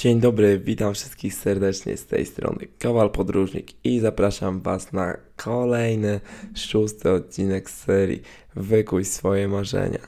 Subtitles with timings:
[0.00, 6.20] Dzień dobry, witam wszystkich serdecznie z tej strony Kowal Podróżnik i zapraszam Was na kolejny,
[6.54, 8.22] szósty odcinek serii
[8.56, 9.98] Wykuj swoje marzenia.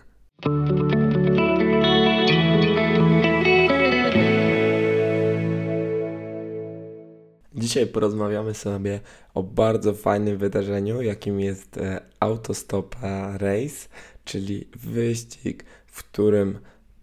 [7.54, 9.00] Dzisiaj porozmawiamy sobie
[9.34, 13.88] o bardzo fajnym wydarzeniu, jakim jest e, Autostopa Race,
[14.24, 16.58] czyli wyścig, w którym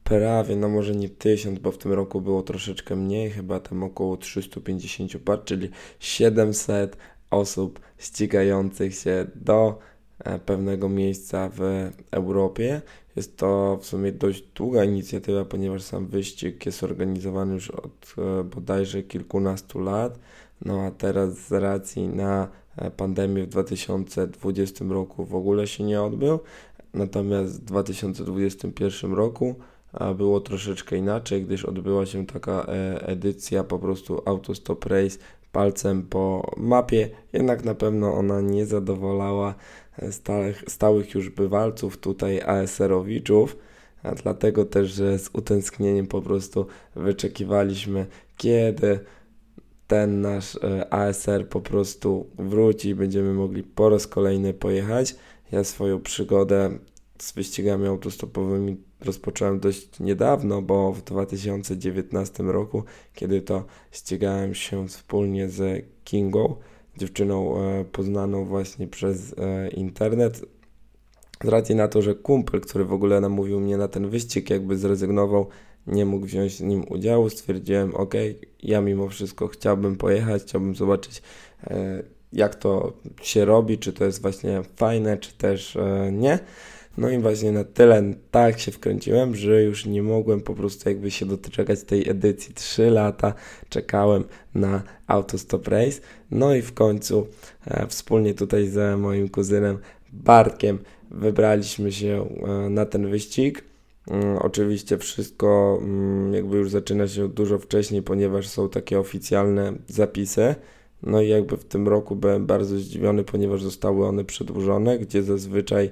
[0.10, 4.18] prawie, no może nie 1000, bo w tym roku było troszeczkę mniej, chyba tam około
[4.18, 6.97] 350 par, czyli 700
[7.32, 9.80] osób ścigających się do
[10.19, 12.82] e, pewnego miejsca w Europie.
[13.16, 18.44] Jest to w sumie dość długa inicjatywa, ponieważ sam wyścig jest organizowany już od e,
[18.44, 20.19] bodajże kilkunastu lat.
[20.66, 22.47] No a teraz z racji na
[22.78, 26.39] e, pandemię w 2020 roku w ogóle się nie odbył.
[26.94, 29.55] Natomiast w 2021 roku
[30.18, 35.17] było troszeczkę inaczej, gdyż odbyła się taka e, edycja po prostu Autostop Race
[35.52, 39.55] palcem po mapie, jednak na pewno ona nie zadowalała
[39.97, 43.58] e, stałych, stałych już bywalców, tutaj ASR-owiczów,
[44.03, 48.06] a dlatego też, że z utęsknieniem po prostu wyczekiwaliśmy,
[48.38, 49.00] kiedy
[49.88, 55.16] ten nasz e, ASR po prostu wróci i będziemy mogli po raz kolejny pojechać.
[55.52, 56.80] Ja swoją przygodę
[57.22, 65.50] z wyścigami autostopowymi rozpocząłem dość niedawno, bo w 2019 roku, kiedy to ścigałem się wspólnie
[65.50, 66.56] z Kingą,
[66.97, 70.42] dziewczyną e, poznaną właśnie przez e, internet.
[71.44, 74.78] Z racji na to, że kumpel, który w ogóle namówił mnie na ten wyścig, jakby
[74.78, 75.47] zrezygnował,
[75.88, 78.14] nie mógł wziąć w nim udziału, stwierdziłem, ok,
[78.64, 81.22] ja mimo wszystko chciałbym pojechać, chciałbym zobaczyć,
[81.64, 82.03] e,
[82.34, 85.78] jak to się robi, czy to jest właśnie fajne, czy też
[86.12, 86.40] nie.
[87.00, 91.11] No i właśnie na tyle tak się wkręciłem, że już nie mogłem po prostu jakby
[91.11, 92.53] się doczekać tej edycji.
[92.53, 93.33] Trzy lata
[93.69, 94.23] czekałem
[94.56, 96.02] na Autostop Race.
[96.31, 97.28] No i w końcu
[97.66, 99.78] e, wspólnie tutaj z moim kuzynem
[100.14, 100.79] Bartkiem
[101.12, 103.63] wybraliśmy się e, na ten wyścig.
[104.07, 110.56] Mm, oczywiście wszystko mm, jakby już zaczyna się dużo wcześniej, ponieważ są takie oficjalne zapisy.
[111.03, 115.90] No i jakby w tym roku byłem bardzo zdziwiony, ponieważ zostały one przedłużone, gdzie zazwyczaj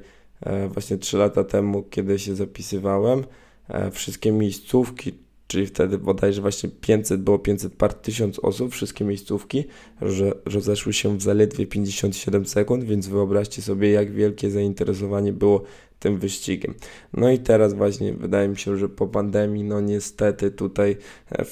[0.74, 3.24] właśnie 3 lata temu, kiedy się zapisywałem,
[3.70, 5.14] e, wszystkie miejscówki,
[5.48, 9.64] czyli wtedy bodajże właśnie 500, było 500 par, 1000 osób, wszystkie miejscówki,
[10.02, 15.64] że rozeszły się w zaledwie 57 sekund, więc wyobraźcie sobie, jak wielkie zainteresowanie było
[16.00, 16.74] tym wyścigiem.
[17.14, 20.98] No i teraz właśnie wydaje mi się, że po pandemii, no niestety tutaj
[21.32, 21.46] e,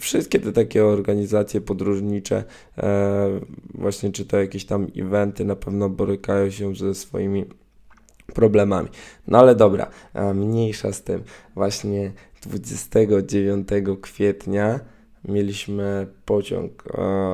[0.00, 2.44] wszystkie te takie organizacje podróżnicze,
[2.78, 3.40] e,
[3.74, 7.44] właśnie czy to jakieś tam eventy na pewno borykają się ze swoimi
[8.34, 8.88] problemami.
[9.26, 9.90] No ale dobra,
[10.34, 11.22] mniejsza z tym.
[11.54, 12.12] Właśnie
[12.42, 13.68] 29
[14.00, 14.80] kwietnia
[15.28, 16.84] mieliśmy pociąg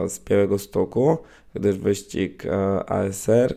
[0.06, 1.18] z Białego Stoku,
[1.54, 2.42] gdyż wyścig
[2.86, 3.54] ASR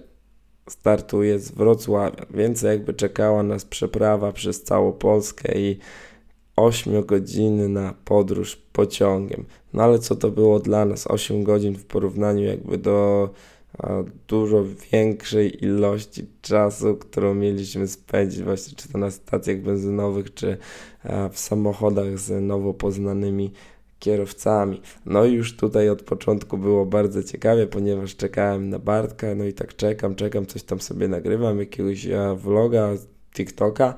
[0.69, 5.79] startuje z Wrocławia, więc jakby czekała nas przeprawa przez całą Polskę i
[6.55, 9.45] 8 godziny na podróż pociągiem.
[9.73, 11.07] No ale co to było dla nas?
[11.07, 13.29] 8 godzin w porównaniu jakby do
[14.27, 20.57] dużo większej ilości czasu, którą mieliśmy spędzić właśnie czy to na stacjach benzynowych, czy
[21.31, 23.51] w samochodach z nowo poznanymi
[23.99, 24.81] kierowcami.
[25.05, 29.53] No i już tutaj od początku było bardzo ciekawie, ponieważ czekałem na Bartka, no i
[29.53, 32.89] tak czekam, czekam, coś tam sobie nagrywam, jakiegoś vloga,
[33.33, 33.93] TikToka.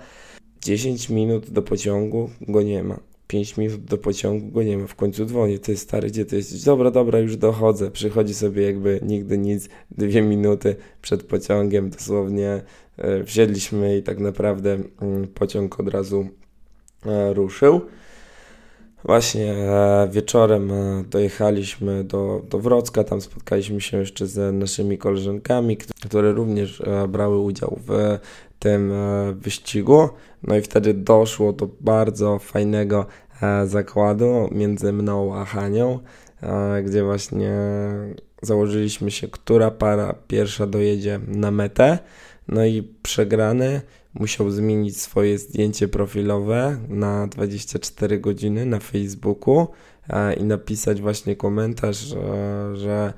[0.61, 2.99] 10 minut do pociągu go nie ma.
[3.29, 6.63] 5 minut do pociągu go nie ma, w końcu dzwonię, ty stary, gdzie ty jesteś?
[6.63, 7.91] Dobra, dobra, już dochodzę.
[7.91, 12.61] Przychodzi sobie jakby nigdy nic, dwie minuty przed pociągiem dosłownie
[12.97, 16.27] e, wsiedliśmy i tak naprawdę mm, pociąg od razu
[17.05, 17.81] e, ruszył.
[19.03, 20.71] Właśnie e, wieczorem
[21.09, 27.79] dojechaliśmy do, do Wrocka, tam spotkaliśmy się jeszcze z naszymi koleżankami, które również brały udział
[27.87, 28.19] w
[28.59, 28.93] tym
[29.33, 30.09] wyścigu.
[30.43, 33.05] No i wtedy doszło do bardzo fajnego
[33.41, 35.99] e, zakładu między mną a Hanią,
[36.41, 37.51] e, gdzie właśnie
[38.41, 41.99] założyliśmy się, która para pierwsza dojedzie na metę.
[42.47, 43.81] No i przegrany
[44.13, 49.67] musiał zmienić swoje zdjęcie profilowe na 24 godziny na Facebooku
[50.09, 52.15] e, i napisać właśnie komentarz,
[52.73, 53.13] że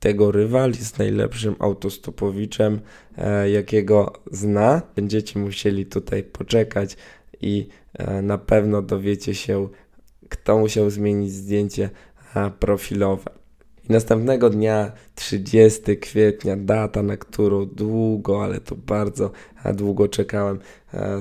[0.00, 2.80] tego rywal jest najlepszym autostopowiczem,
[3.18, 4.82] e, jakiego zna.
[4.96, 6.96] Będziecie musieli tutaj poczekać
[7.40, 9.68] i e, na pewno dowiecie się,
[10.28, 11.90] kto musiał zmienić zdjęcie
[12.34, 13.30] e, profilowe.
[13.88, 19.30] I następnego dnia, 30 kwietnia, data, na którą długo, ale to bardzo
[19.74, 20.58] długo czekałem,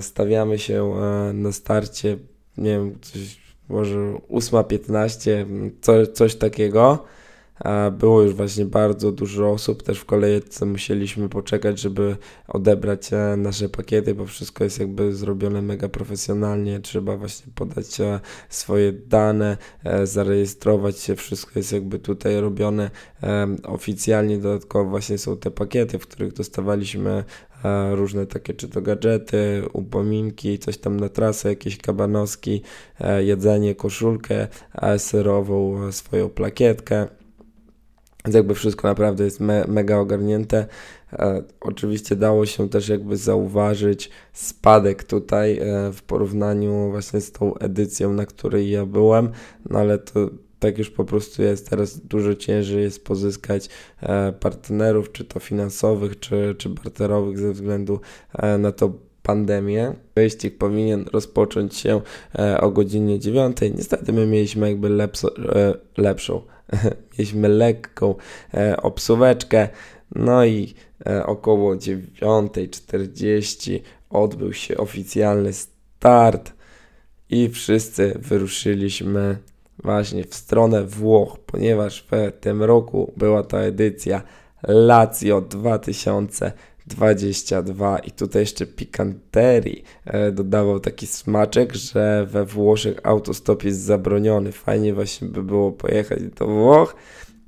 [0.01, 0.93] stawiamy się
[1.33, 2.17] na starcie,
[2.57, 3.97] nie wiem, coś może
[4.29, 5.45] 8.15,
[5.81, 7.05] co, coś takiego.
[7.91, 12.17] Było już właśnie bardzo dużo osób, też w kolejce musieliśmy poczekać, żeby
[12.47, 16.79] odebrać e, nasze pakiety, bo wszystko jest jakby zrobione mega profesjonalnie.
[16.79, 18.19] Trzeba właśnie podać e,
[18.49, 22.91] swoje dane, e, zarejestrować się, wszystko jest jakby tutaj robione
[23.63, 24.37] oficjalnie.
[24.37, 27.23] Dodatkowo właśnie są te pakiety, w których dostawaliśmy
[27.91, 32.61] różne takie czy to gadżety, upominki, coś tam na trasę, jakieś kabanowski,
[33.19, 34.47] jedzenie, koszulkę
[34.97, 37.07] serową, swoją plakietkę.
[38.25, 40.65] Więc jakby wszystko naprawdę jest me, mega ogarnięte.
[41.13, 47.55] E, oczywiście dało się też jakby zauważyć spadek tutaj e, w porównaniu właśnie z tą
[47.55, 49.31] edycją, na której ja byłem,
[49.69, 50.29] no ale to
[50.59, 51.69] tak już po prostu jest.
[51.69, 53.69] Teraz dużo ciężej jest pozyskać
[54.01, 57.99] e, partnerów, czy to finansowych, czy, czy barterowych ze względu
[58.33, 58.93] e, na to
[59.23, 59.93] pandemię.
[60.15, 62.01] Wyścig powinien rozpocząć się
[62.39, 63.57] e, o godzinie 9.
[63.75, 66.41] Niestety my mieliśmy jakby lepso, e, lepszą
[67.11, 68.15] mieliśmy lekką
[68.53, 69.69] e, obsuweczkę,
[70.15, 70.73] no i
[71.05, 73.79] e, około 9.40
[74.09, 76.53] odbył się oficjalny start
[77.29, 79.37] i wszyscy wyruszyliśmy
[79.83, 84.21] właśnie w stronę Włoch, ponieważ w tym roku była ta edycja
[84.67, 86.51] Lazio 2000
[86.87, 94.51] 22 i tutaj jeszcze pikanterii e, dodawał taki smaczek, że we Włoszech autostop jest zabroniony.
[94.51, 96.95] Fajnie właśnie by było pojechać do Włoch,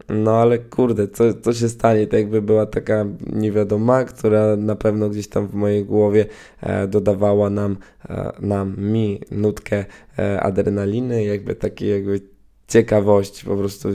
[0.09, 2.07] no ale kurde, co, co się stanie?
[2.07, 6.25] To jakby była taka niewiadoma, która na pewno gdzieś tam w mojej głowie
[6.61, 7.77] e, dodawała nam,
[8.09, 9.85] e, nam, mi nutkę
[10.19, 12.21] e, adrenaliny, jakby takiej jakby
[12.67, 13.89] ciekawości, po prostu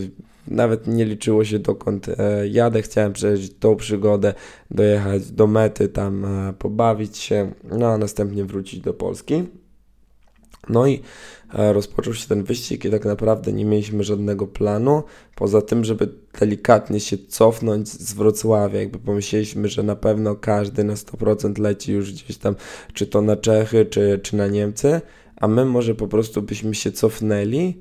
[0.48, 4.34] nawet nie liczyło się dokąd e, jadę, chciałem przeżyć tą przygodę,
[4.70, 9.44] dojechać do mety, tam e, pobawić się, no a następnie wrócić do Polski.
[10.68, 11.00] No i
[11.54, 15.02] e, rozpoczął się ten wyścig i tak naprawdę nie mieliśmy żadnego planu,
[15.34, 16.08] poza tym, żeby
[16.40, 18.80] delikatnie się cofnąć z Wrocławia.
[18.80, 22.56] Jakby pomyśleliśmy, że na pewno każdy na 100% leci już gdzieś tam,
[22.92, 25.00] czy to na Czechy, czy, czy na Niemcy,
[25.36, 27.74] a my może po prostu byśmy się cofnęli,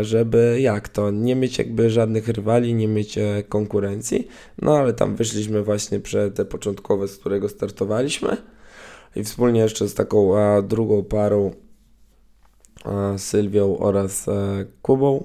[0.00, 4.28] żeby jak to, nie mieć jakby żadnych rywali, nie mieć e, konkurencji.
[4.62, 8.36] No ale tam wyszliśmy właśnie przed te początkowe, z którego startowaliśmy
[9.16, 11.50] i wspólnie jeszcze z taką a, drugą parą,
[13.16, 15.24] Sylwią oraz e, Kubą,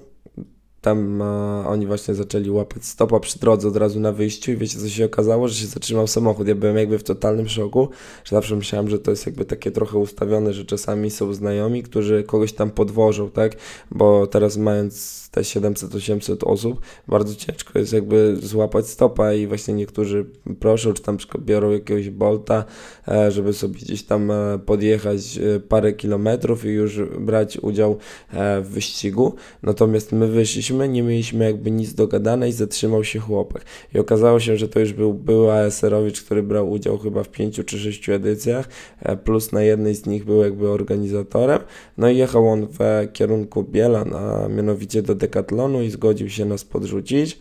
[0.82, 4.80] tam a, oni właśnie zaczęli łapać stopa przy drodze od razu na wyjściu i wiecie
[4.80, 6.48] co się okazało, że się zatrzymał samochód.
[6.48, 7.90] Ja byłem jakby w totalnym szoku,
[8.24, 12.24] że zawsze myślałem, że to jest jakby takie trochę ustawione, że czasami są znajomi, którzy
[12.24, 13.56] kogoś tam podwożą, tak?
[13.92, 20.26] Bo teraz mając te 700-800 osób, bardzo ciężko jest jakby złapać stopa i właśnie niektórzy
[20.60, 22.66] proszą, czy tam biorą jakiegoś bolta,
[23.08, 27.98] e, żeby sobie gdzieś tam e, podjechać e, parę kilometrów i już brać udział
[28.62, 29.36] w wyścigu.
[29.64, 33.66] Natomiast my wyszliśmy, nie mieliśmy jakby nic dogadane i zatrzymał się chłopak.
[33.96, 37.64] I okazało się, że to już był były ASR-owicz, który brał udział chyba w pięciu
[37.64, 38.70] czy sześciu edycjach,
[39.24, 41.60] plus na jednej z nich był jakby organizatorem.
[41.98, 46.64] No i jechał on w kierunku Bielan, a mianowicie do Decathlonu i zgodził się nas
[46.64, 47.40] podrzucić.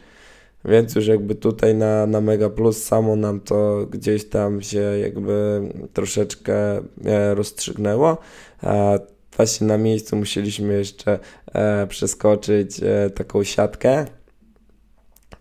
[0.64, 5.62] Więc już jakby tutaj na, na Mega Plus samo nam to gdzieś tam się jakby
[5.92, 8.18] troszeczkę e, rozstrzygnęło.
[9.36, 11.18] Właśnie na miejscu musieliśmy jeszcze e,
[11.88, 14.04] przeskoczyć e, taką siatkę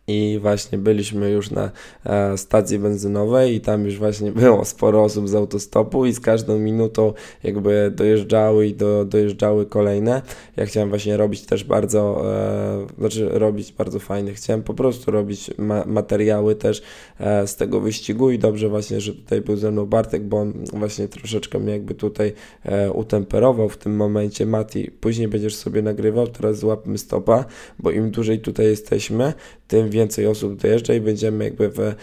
[0.09, 1.71] i właśnie byliśmy już na
[2.05, 6.59] e, stacji benzynowej i tam już właśnie było sporo osób z autostopu i z każdą
[6.59, 7.13] minutą
[7.43, 10.21] jakby dojeżdżały i do, dojeżdżały kolejne.
[10.57, 15.51] Ja chciałem właśnie robić też bardzo, e, znaczy robić bardzo fajne, chciałem po prostu robić
[15.57, 16.81] ma materiały też
[17.19, 20.53] e, z tego wyścigu i dobrze właśnie, że tutaj był ze mną Bartek, bo on
[20.73, 24.45] właśnie troszeczkę mnie jakby tutaj e, utemperował w tym momencie.
[24.45, 27.45] Mati, później będziesz sobie nagrywał, teraz złapmy stopa,
[27.79, 29.33] bo im dłużej tutaj jesteśmy,
[29.69, 31.95] tym więcej osób dojeżdża i będziemy jakby w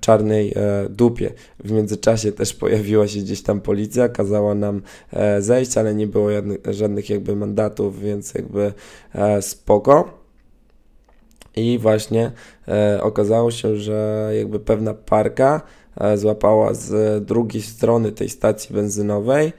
[0.00, 1.32] czarnej e, dupie.
[1.64, 6.28] W międzyczasie też pojawiła się gdzieś tam policja, kazała nam e, zejść, ale nie było
[6.70, 8.72] żadnych jakby mandatów, więc jakby
[9.14, 10.24] e, spoko.
[11.56, 12.32] I właśnie
[13.00, 15.60] okazało się, że jakby pewna parka
[16.14, 19.52] złapała z drugiej strony tej stacji benzynowej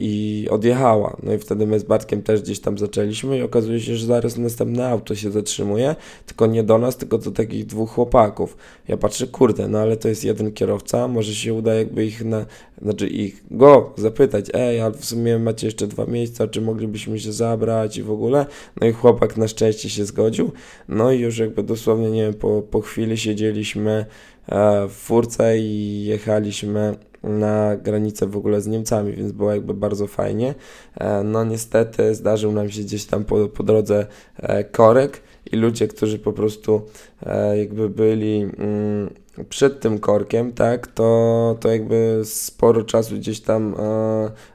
[0.00, 1.16] i odjechała.
[1.22, 4.36] No i wtedy my z Bartkiem też gdzieś tam zaczęliśmy i okazuje się, że zaraz
[4.36, 5.96] następne auto się zatrzymuje,
[6.26, 8.56] tylko nie do nas, tylko do takich dwóch chłopaków.
[8.88, 12.46] Ja patrzę, kurde, no ale to jest jeden kierowca, może się uda jakby ich na,
[12.82, 17.32] znaczy ich, go zapytać, ej, ale w sumie macie jeszcze dwa miejsca, czy moglibyśmy się
[17.32, 18.46] zabrać i w ogóle.
[18.80, 20.52] No i chłopak na szczęście się zgodził.
[20.88, 24.06] No i już jakby dosłownie, nie wiem, po, po chwili siedzieliśmy
[24.48, 26.96] e, w furce i jechaliśmy
[27.26, 30.54] na granicę w ogóle z Niemcami, więc było jakby bardzo fajnie.
[30.94, 34.06] E, no niestety zdarzył nam się gdzieś tam po, po drodze
[34.36, 35.20] e, korek
[35.52, 36.82] i ludzie, którzy po prostu
[37.26, 39.10] e, jakby byli mm,
[39.48, 43.74] przed tym korkiem, tak, to, to jakby sporo czasu gdzieś tam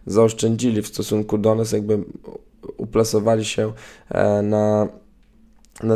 [0.06, 2.00] zaoszczędzili w stosunku do nas, jakby
[2.78, 3.74] uplasowali się
[4.44, 4.88] na,
[5.84, 5.96] na,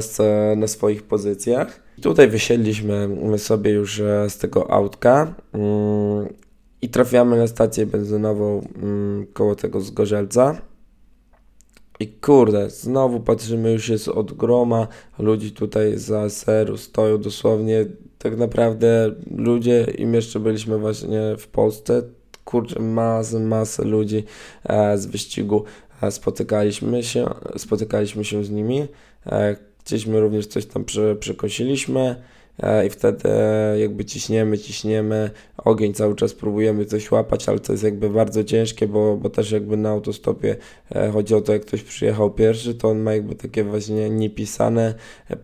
[0.56, 1.80] na swoich pozycjach.
[2.02, 6.28] Tutaj wysiedliśmy sobie już z tego autka mm,
[6.86, 10.62] i trafiamy na stację benzynową mm, koło tego Zgorzelca.
[12.00, 14.88] I kurde, znowu patrzymy, już jest od groma,
[15.20, 17.86] ludzi tutaj za seru stoją dosłownie,
[18.18, 22.02] tak naprawdę ludzie, im jeszcze byliśmy właśnie w Polsce,
[22.44, 24.24] kurczę, masę, masę ludzi
[24.64, 25.64] e, z wyścigu
[26.02, 27.26] e, spotykaliśmy się,
[27.58, 28.88] spotykaliśmy się z nimi,
[29.26, 32.16] e, gdzieś my również coś tam przy, przekosiliśmy,
[32.88, 37.84] i wtedy e, jakby ciśniemy, ciśniemy, ogień cały czas próbujemy coś łapać, ale to jest
[37.84, 40.56] jakby bardzo ciężkie, bo, bo też jakby na autostopie
[40.96, 44.94] e, chodzi o to, jak ktoś przyjechał pierwszy, to on ma jakby takie właśnie niepisane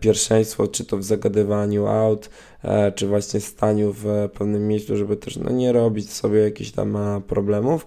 [0.00, 2.30] pierwszeństwo, czy to w zagadywaniu aut,
[2.94, 7.86] czy właśnie staniu w pewnym miejscu, żeby też no, nie robić sobie jakichś tam problemów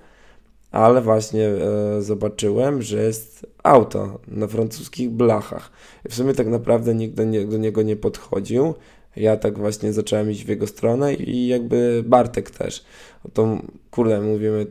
[0.76, 5.72] ale właśnie e, zobaczyłem, że jest auto na francuskich blachach.
[6.10, 8.74] W sumie tak naprawdę nikt do, nie, do niego nie podchodził
[9.18, 12.86] ja tak właśnie zacząłem iść w jego stronę i jakby Bartek też.
[13.24, 13.58] O to
[13.92, 14.68] kurde, mówimy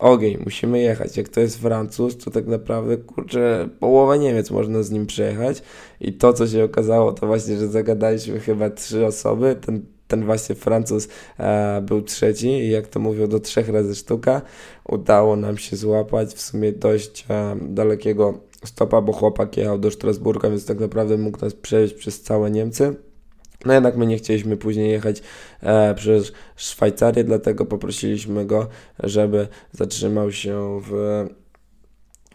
[0.00, 1.16] ogień, musimy jechać.
[1.16, 5.62] Jak to jest Francuz, to tak naprawdę, kurczę, połowę Niemiec można z nim przejechać.
[6.00, 9.56] I to, co się okazało, to właśnie, że zagadaliśmy chyba trzy osoby.
[9.66, 14.42] Ten, ten właśnie Francuz e, był trzeci i jak to mówią, do trzech razy sztuka.
[14.88, 20.50] Udało nam się złapać w sumie dość e, dalekiego stopa, bo chłopak jechał do Strasburga,
[20.50, 23.09] więc tak naprawdę mógł nas przejść przez całe Niemcy.
[23.64, 25.22] No jednak my nie chcieliśmy później jechać
[25.62, 31.26] e, przez Szwajcarię, dlatego poprosiliśmy go, żeby zatrzymał się w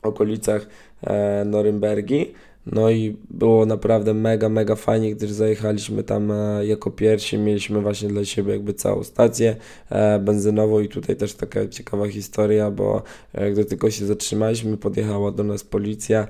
[0.01, 0.67] okolicach
[1.01, 2.33] e, Norymbergi.
[2.65, 8.09] No i było naprawdę mega, mega fajnie, gdyż zajechaliśmy tam e, jako pierwsi, mieliśmy właśnie
[8.09, 9.55] dla siebie jakby całą stację
[9.89, 13.03] e, benzynową i tutaj też taka ciekawa historia, bo
[13.33, 16.27] e, gdy tylko się zatrzymaliśmy, podjechała do nas policja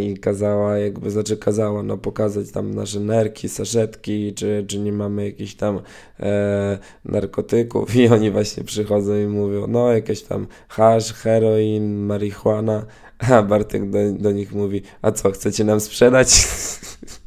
[0.00, 5.24] i kazała jakby, znaczy kazała no pokazać tam nasze nerki, saszetki, czy, czy nie mamy
[5.24, 5.80] jakichś tam
[6.20, 7.94] e, narkotyków.
[7.96, 12.86] I oni właśnie przychodzą i mówią, no jakieś tam hasz, heroin, marihuana,
[13.30, 16.48] a Bartek do, do nich mówi, a co, chcecie nam sprzedać?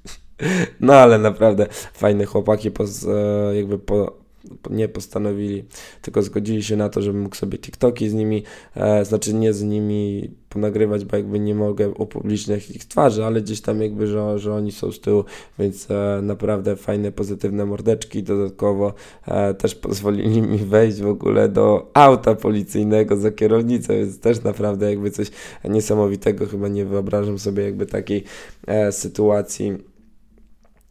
[0.79, 4.24] no ale naprawdę fajne chłopaki, poz, e, jakby po,
[4.69, 5.63] nie postanowili,
[6.01, 8.43] tylko zgodzili się na to, żebym mógł sobie TikToki z nimi,
[8.75, 13.61] e, znaczy nie z nimi ponagrywać, bo jakby nie mogę upubliczniać ich twarzy, ale gdzieś
[13.61, 15.23] tam jakby, że, że oni są z tyłu,
[15.59, 18.23] więc e, naprawdę fajne, pozytywne mordeczki.
[18.23, 18.93] Dodatkowo
[19.27, 24.89] e, też pozwolili mi wejść w ogóle do auta policyjnego za kierownicą, więc też naprawdę
[24.89, 25.31] jakby coś
[25.65, 28.23] niesamowitego, chyba nie wyobrażam sobie jakby takiej
[28.67, 29.77] e, sytuacji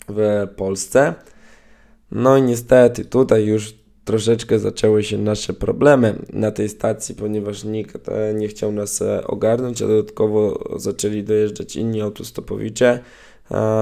[0.09, 1.15] w Polsce.
[2.15, 8.09] No i niestety tutaj już troszeczkę zaczęły się nasze problemy na tej stacji, ponieważ nikt
[8.09, 13.01] e, nie chciał nas e, ogarnąć, a dodatkowo zaczęli dojeżdżać inni autostopowicze.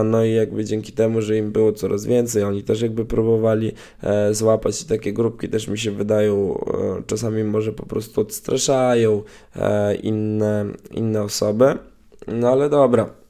[0.04, 3.72] No i jakby dzięki temu, że im było coraz więcej, oni też jakby próbowali
[4.02, 6.64] e, złapać takie grupki, też mi się wydają,
[7.06, 9.22] czasami może po prostu odstraszają
[10.02, 11.78] inne, inne osoby.
[12.26, 13.21] No ale dobra.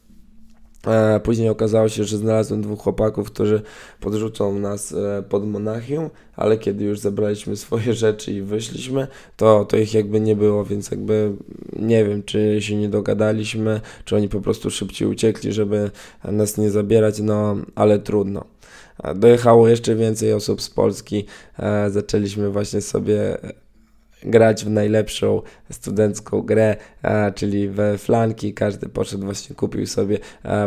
[0.86, 3.62] E, później okazało się, że znalazłem dwóch chłopaków, którzy
[4.00, 9.76] podrzucą nas e, pod Monachium, ale kiedy już zebraliśmy swoje rzeczy i wyszliśmy, to, to
[9.76, 11.32] ich jakby nie było, więc jakby
[11.76, 15.90] nie wiem, czy się nie dogadaliśmy, czy oni po prostu szybciej uciekli, żeby
[16.24, 18.44] nas nie zabierać, no ale trudno.
[19.04, 21.24] E, dojechało jeszcze więcej osób z Polski,
[21.88, 23.38] zaczęliśmy właśnie sobie
[24.24, 26.76] grać w najlepszą studencką grę,
[27.34, 28.54] czyli we flanki.
[28.54, 30.18] Każdy poszedł właśnie, kupił sobie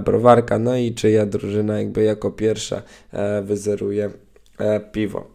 [0.06, 2.82] browarka, no i czyja drużyna jakby jako pierwsza
[3.44, 4.10] wyzeruje
[4.92, 5.28] piwo.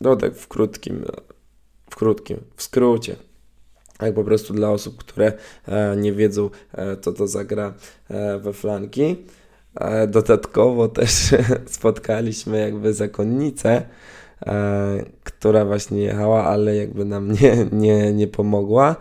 [0.00, 1.04] No tak w krótkim,
[1.90, 3.16] w krótkim, w skrócie.
[4.02, 5.32] Jak po prostu dla osób, które
[5.96, 6.50] nie wiedzą,
[7.00, 7.74] co to za gra
[8.40, 9.16] we flanki.
[10.08, 11.10] Dodatkowo też
[11.66, 13.82] spotkaliśmy jakby zakonnicę,
[15.24, 18.96] która właśnie jechała, ale jakby nam nie, nie, nie pomogła.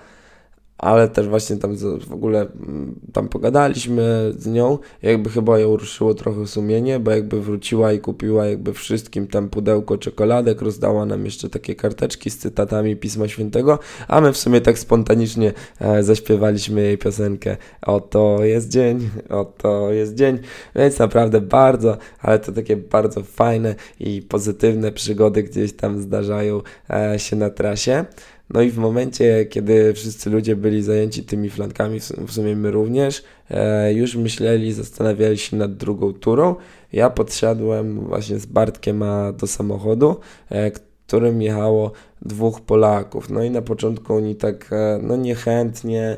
[0.77, 1.75] Ale też właśnie tam
[2.08, 7.41] w ogóle mm, tam pogadaliśmy z nią, jakby chyba ją ruszyło trochę sumienie, bo jakby
[7.41, 12.96] wróciła i kupiła jakby wszystkim tam pudełko czekoladek, rozdała nam jeszcze takie karteczki z cytatami
[12.96, 19.10] Pisma Świętego, a my w sumie tak spontanicznie e, zaśpiewaliśmy jej piosenkę Oto jest dzień,
[19.29, 20.39] oto jest dzień,
[20.75, 27.20] więc naprawdę bardzo, ale to takie bardzo fajne i pozytywne przygody gdzieś tam zdarzają e,
[27.20, 28.05] się na trasie.
[28.49, 33.23] No i w momencie, kiedy wszyscy ludzie byli zajęci tymi flankami, w sumie my również,
[33.49, 36.55] e, już myśleli, zastanawiali się nad drugą turą.
[36.93, 39.03] Ja podsiadłem właśnie z Bartkiem
[39.37, 40.15] do samochodu,
[40.49, 43.29] e, którym jechało dwóch Polaków.
[43.29, 46.17] No i na początku oni tak, e, no niechętnie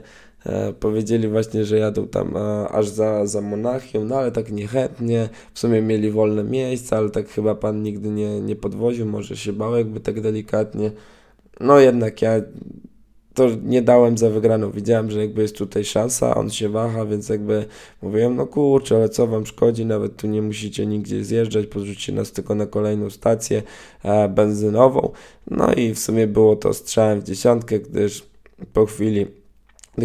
[0.80, 2.34] powiedzieli właśnie, że jadą tam
[2.72, 7.30] aż za, za Monachium, no ale tak niechętnie, w sumie mieli wolne miejsca, ale tak
[7.30, 10.92] chyba pan nigdy nie, nie podwoził, może się bał jakby tak delikatnie.
[11.60, 12.42] No jednak ja
[13.38, 14.72] to nie dałem za wygraną.
[14.72, 17.66] Widziałem, że jakby jest tutaj szansa, on się waha, więc jakby
[18.02, 22.32] mówiłem, no kurczę, ale co wam szkodzi, nawet tu nie musicie nigdzie zjeżdżać, podrzućcie nas
[22.32, 23.64] tylko na kolejną stację
[24.04, 25.12] e, benzynową.
[25.52, 28.26] No i w sumie było to strzałem w dziesiątkę, gdyż
[28.74, 29.26] po chwili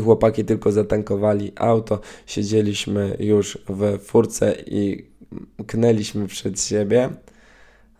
[0.04, 5.06] chłopaki tylko zatankowali auto, siedzieliśmy już w furce i
[5.66, 7.10] knęliśmy przed siebie.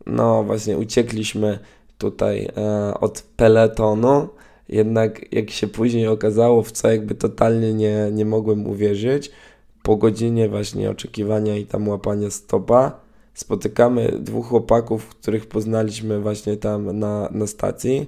[0.06, 1.58] No właśnie, uciekliśmy
[2.02, 4.28] tutaj e, od peletonu.
[4.68, 9.30] Jednak jak się później okazało, w co jakby totalnie nie, nie mogłem uwierzyć,
[9.82, 13.00] po godzinie właśnie oczekiwania i tam łapania stopa,
[13.34, 18.06] spotykamy dwóch chłopaków, których poznaliśmy właśnie tam na, na stacji.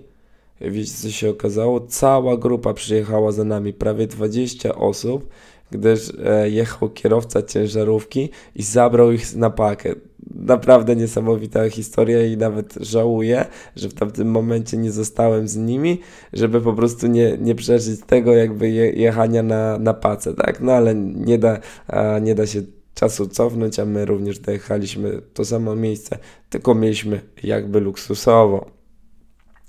[0.61, 1.81] Wiecie co się okazało?
[1.81, 5.29] Cała grupa przyjechała za nami, prawie 20 osób,
[5.71, 9.95] gdyż e, jechał kierowca ciężarówki i zabrał ich na pakę
[10.35, 13.45] naprawdę niesamowita historia i nawet żałuję,
[13.77, 16.01] że w tamtym momencie nie zostałem z nimi,
[16.33, 20.61] żeby po prostu nie, nie przeżyć tego jakby je, jechania na, na pacę, tak?
[20.61, 21.59] No ale nie da,
[22.23, 22.63] nie da się
[22.95, 26.19] czasu cofnąć, a my również dojechaliśmy to samo miejsce,
[26.51, 28.74] tylko mieliśmy jakby luksusowo.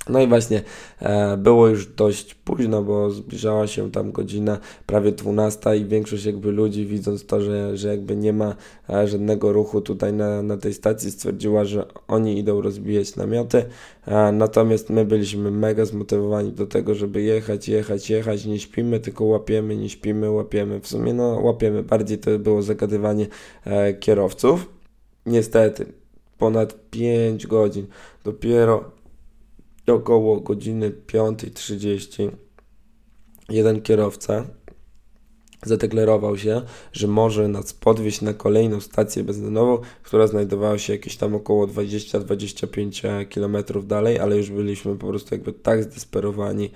[0.10, 0.62] No i właśnie
[1.00, 6.52] e, było już dość późno, bo zbliżała się tam godzina prawie 12 i większość jakby
[6.52, 8.56] ludzi widząc to, że, że jakby nie ma
[8.90, 13.66] e, żadnego ruchu tutaj na, na tej stacji stwierdziła, że oni idą rozbijać namioty,
[14.06, 19.26] e, natomiast my byliśmy mega zmotywowani do tego, żeby jechać, jechać, jechać, nie śpimy, tylko
[19.26, 20.80] łapiemy, nie śpimy, łapiemy.
[20.80, 23.28] W sumie no łapiemy, bardziej to było zagadywanie
[23.66, 24.70] e, kierowców.
[25.26, 25.86] Niestety,
[26.38, 27.88] ponad 5 godzin
[28.24, 28.95] dopiero
[29.94, 32.32] około godziny 5.30
[33.50, 34.46] jeden kierowca
[35.66, 36.62] zadeklarował się,
[36.94, 43.28] że może nas podwieźć na kolejną stację benzynową, która znajdowała się jakieś tam około 20-25
[43.28, 46.72] km dalej, ale już byliśmy po prostu jakby tak zdesperowani,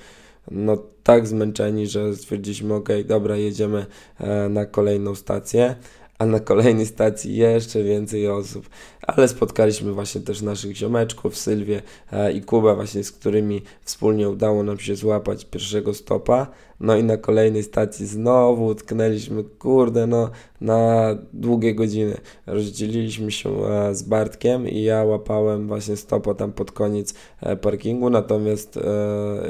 [0.51, 3.85] no tak zmęczeni, że stwierdziliśmy, ok, dobra, jedziemy
[4.19, 5.75] e, na kolejną stację
[6.19, 8.69] a na kolejnej stacji jeszcze więcej osób.
[9.01, 11.81] Ale spotkaliśmy właśnie też naszych ziomeczków, Sylwię
[12.11, 16.47] e, i Kubę, właśnie z którymi wspólnie udało nam się złapać pierwszego stopa.
[16.79, 20.29] No i na kolejnej stacji znowu utknęliśmy, kurde, no
[20.61, 22.17] na długie godziny.
[22.47, 28.09] Rozdzieliliśmy się e, z Bartkiem i ja łapałem właśnie stopa tam pod koniec e, parkingu,
[28.09, 28.79] natomiast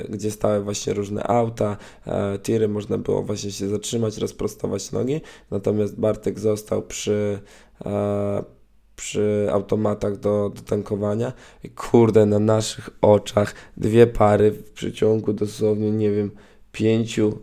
[0.10, 1.78] gdzie stały właśnie różne auta,
[2.44, 7.40] tiry, można było właśnie się zatrzymać, rozprostować nogi, natomiast Bartek został przy
[9.00, 11.34] przy automatach do, do tankowania
[11.64, 16.32] i kurde, na naszych oczach dwie pary w przeciągu dosłownie, nie wiem,
[16.72, 17.38] pięciu,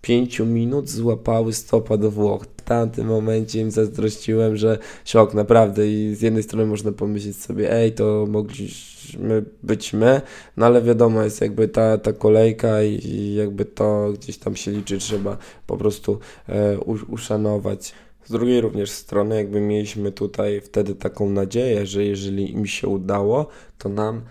[0.00, 2.46] pięciu minut złapały stopa do Włoch.
[2.56, 7.72] W tamtym momencie im zazdrościłem, że szok naprawdę i z jednej strony można pomyśleć sobie,
[7.72, 10.20] ej, to mogliśmy być my,
[10.56, 14.70] no ale wiadomo, jest jakby ta, ta kolejka i, i jakby to gdzieś tam się
[14.70, 17.94] liczy, trzeba po prostu e, uszanować.
[18.32, 23.46] Drugiej również strony, jakby mieliśmy tutaj wtedy taką nadzieję, że jeżeli im się udało,
[23.78, 24.22] to nam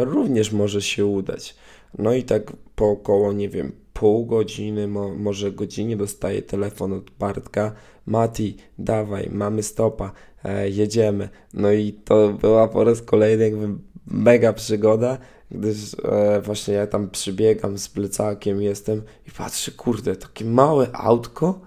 [0.00, 1.56] również może się udać.
[1.98, 7.10] No i tak po około, nie wiem, pół godziny, mo, może godzinie dostaję telefon od
[7.10, 7.72] Bartka.
[8.06, 10.12] Mati, dawaj, mamy stopa,
[10.44, 11.28] e, jedziemy.
[11.54, 13.68] No i to była po raz kolejny jakby
[14.06, 15.18] mega przygoda,
[15.50, 21.60] gdyż e, właśnie ja tam przybiegam z plecakiem jestem i patrzę, kurde, takie małe autko,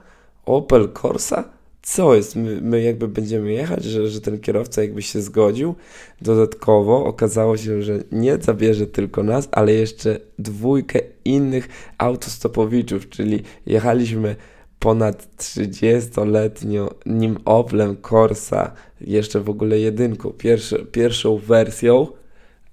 [0.45, 1.54] Opel Corsa,
[1.85, 5.75] co jest, my, my, jakby będziemy jechać, że, że ten kierowca jakby się zgodził.
[6.21, 11.67] Dodatkowo okazało się, że nie zabierze tylko nas, ale jeszcze dwójkę innych
[11.97, 14.35] autostopowiczów, czyli jechaliśmy
[14.79, 18.71] ponad 30-letnim Oplem Corsa,
[19.01, 22.07] jeszcze w ogóle jedynką, pierwszy, pierwszą wersją,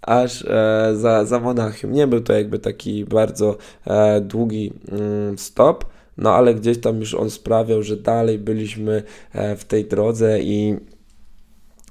[0.02, 1.92] aż e, za, za Monachium.
[1.92, 5.84] Nie był to jakby taki bardzo e, długi mm, stop,
[6.16, 10.76] no ale gdzieś tam już on sprawiał, że dalej byliśmy e, w tej drodze i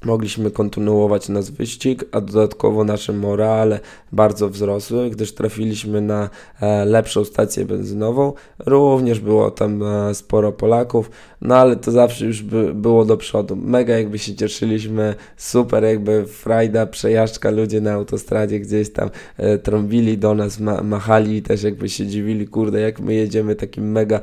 [0.06, 3.80] mogliśmy kontynuować nasz wyścig, a dodatkowo nasze morale
[4.12, 6.30] bardzo wzrosły, gdyż trafiliśmy na
[6.62, 8.34] e, lepszą stację benzynową.
[8.66, 11.12] Również było tam e, sporo Polaków,
[11.42, 13.56] no ale to zawsze już by, było do przodu.
[13.56, 20.18] Mega jakby się cieszyliśmy, super jakby frajda, przejażdżka, ludzie na autostradzie gdzieś tam e, trąbili
[20.18, 24.20] do nas, ma, machali i też jakby się dziwili, kurde, jak my jedziemy takim mega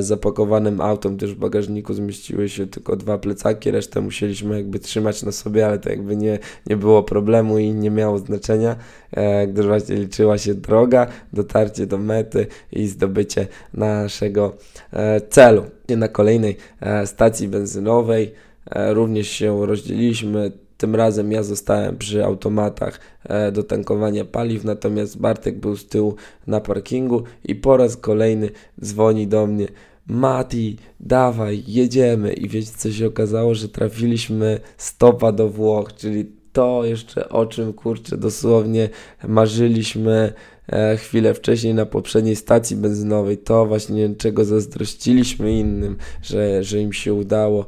[0.00, 5.22] zapakowanym autem, gdyż w bagażniku zmieściły się tylko dwa plecaki, resztę musieliśmy jakby trzymać trzymać
[5.22, 8.76] na sobie, ale to jakby nie, nie było problemu i nie miało znaczenia,
[9.12, 14.56] e, gdyż właśnie liczyła się droga, dotarcie do mety i zdobycie naszego
[14.92, 15.64] e, celu.
[15.96, 18.32] Na kolejnej e, stacji benzynowej
[18.70, 20.52] e, również się rozdzieliliśmy.
[20.76, 26.14] Tym razem ja zostałem przy automatach e, do tankowania paliw, natomiast Bartek był z tyłu
[26.46, 29.66] na parkingu i po raz kolejny dzwoni do mnie
[30.06, 32.32] Mati, dawaj, jedziemy.
[32.32, 37.72] I wiecie, co się okazało, że trafiliśmy stopa do Włoch, czyli to jeszcze o czym
[37.72, 38.88] kurczę dosłownie
[39.28, 40.32] marzyliśmy
[40.68, 43.38] e, chwilę wcześniej na poprzedniej stacji benzynowej.
[43.38, 47.66] To właśnie czego zazdrościliśmy innym, że, że im się udało,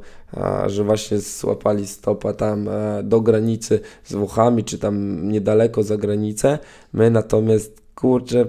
[0.67, 6.59] że właśnie złapali stopa tam e, do granicy z Włochami, czy tam niedaleko za granicę.
[6.93, 8.45] My natomiast kurczę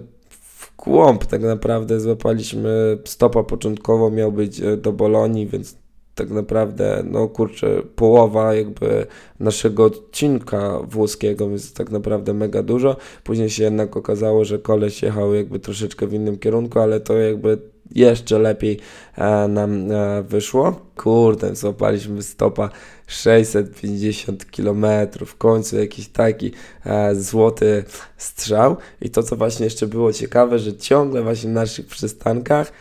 [0.78, 2.98] kłąb tak naprawdę złapaliśmy.
[3.04, 5.76] Stopa początkowo miał być e, do Bolonii, więc
[6.14, 9.06] tak naprawdę, no kurczę, połowa jakby
[9.40, 12.96] naszego odcinka włoskiego, więc tak naprawdę mega dużo.
[13.24, 17.58] Później się jednak okazało, że koleś jechał jakby troszeczkę w innym kierunku, ale to jakby
[17.94, 18.80] jeszcze lepiej
[19.16, 20.80] e, nam e, wyszło.
[20.96, 22.70] Kurde, złapaliśmy stopa
[23.06, 24.86] 650 km,
[25.26, 26.52] w końcu jakiś taki
[26.86, 27.84] e, złoty
[28.16, 28.76] strzał.
[29.00, 32.72] I to, co właśnie jeszcze było ciekawe, że ciągle właśnie w naszych przystankach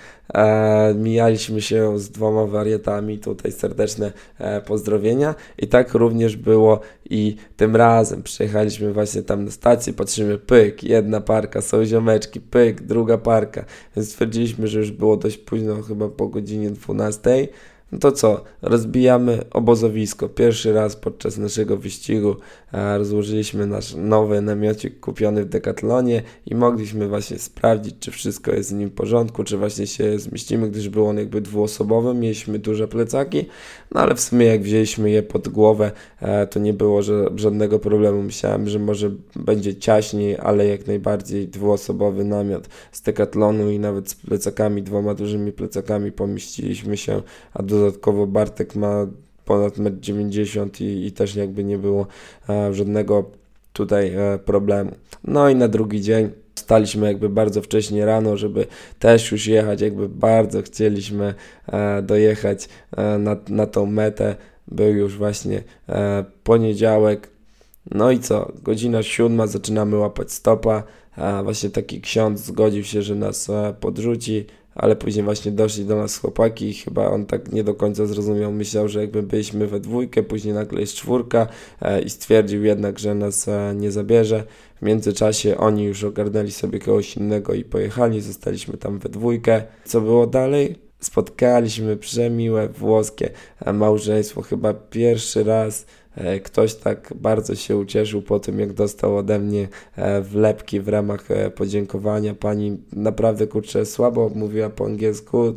[0.96, 4.12] mijaliśmy się z dwoma wariatami, tutaj serdeczne
[4.66, 10.84] pozdrowienia i tak również było i tym razem przyjechaliśmy właśnie tam na stację, patrzymy, pyk,
[10.84, 13.66] jedna parka, są ziomeczki, pyk, druga parka,
[13.96, 17.48] więc stwierdziliśmy, że już było dość późno, chyba po godzinie 12,
[17.92, 20.30] no to co, rozbijamy obozowisko.
[20.30, 22.36] Pierwszy raz podczas naszego wyścigu
[22.72, 28.74] rozłożyliśmy nasz nowy namiocik kupiony w Decathlonie i mogliśmy właśnie sprawdzić, czy wszystko jest z
[28.74, 33.46] nim w porządku, czy właśnie się zmieścimy, gdyż był on jakby dwuosobowy, mieliśmy duże plecaki,
[33.92, 37.02] no ale w sumie jak wzięliśmy je pod głowę, e, to nie było
[37.36, 38.24] żadnego problemu.
[38.24, 44.16] Myślałem, że może będzie ciaśniej, ale jak najbardziej dwuosobowy namiot z Decathlonu i nawet z
[44.16, 47.22] plecakami, dwoma dużymi plecakami pomieściliśmy się,
[47.54, 49.08] a do dodatkowo Bartek ma
[49.48, 52.08] ponad 1,90 m i, i też jakby nie było
[52.50, 53.32] e, żadnego
[53.74, 54.92] tutaj e, problemu.
[55.24, 58.68] No i na drugi dzień staliśmy jakby bardzo wcześnie rano, żeby
[59.00, 61.34] też już jechać, jakby bardzo chcieliśmy
[61.68, 62.70] e, dojechać
[63.20, 64.36] na, na tą metę.
[64.68, 65.64] Był już właśnie
[66.44, 67.30] poniedziałek.
[67.92, 68.52] No i co?
[68.64, 70.84] Godzina siódma, zaczynamy łapać stopa.
[71.44, 73.48] właśnie taki ksiądz zgodził się, że nas
[73.80, 74.46] podrzuci
[74.78, 78.52] ale później właśnie doszli do nas chłopaki i chyba on tak nie do końca zrozumiał,
[78.52, 81.48] myślał, że jakby byliśmy we dwójkę, później nagle jest czwórka
[81.82, 84.44] e, i stwierdził jednak, że nas e, nie zabierze.
[84.82, 89.64] W międzyczasie oni już ogarnęli sobie kogoś innego i pojechali, zostaliśmy tam we dwójkę.
[89.86, 90.87] Co było dalej?
[91.00, 93.30] Spotkaliśmy przemiłe włoskie
[93.66, 95.86] e, małżeństwo, chyba pierwszy raz
[96.18, 100.88] E, ktoś tak bardzo się ucieszył po tym, jak dostał ode mnie e, wlepki w
[100.88, 102.34] ramach podziękowania.
[102.34, 105.54] Pani naprawdę kurczę słabo mówiła po angielsku,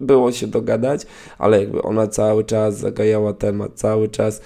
[0.00, 1.06] było się dogadać,
[1.38, 4.40] ale jakby ona cały czas zagajała temat, cały czas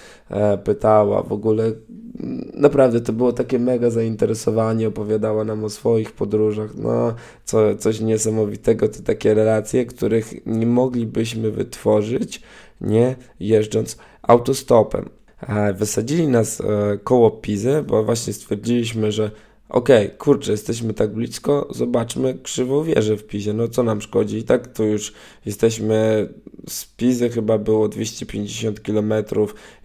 [0.63, 1.63] pytała w ogóle.
[1.63, 7.13] Mm, naprawdę to było takie mega zainteresowanie, opowiadała nam o swoich podróżach, no
[7.45, 12.41] co, coś niesamowitego, to takie relacje, których nie moglibyśmy wytworzyć,
[12.81, 15.09] nie jeżdżąc autostopem.
[15.41, 19.31] E, wysadzili nas e, koło Pizy, bo właśnie stwierdziliśmy, że
[19.69, 24.37] okej, okay, kurczę, jesteśmy tak blisko, zobaczmy krzywą wieżę w Pizie, no co nam szkodzi?
[24.37, 25.13] I tak tu już
[25.45, 26.29] jesteśmy
[26.67, 29.13] z Pizy chyba było 250 km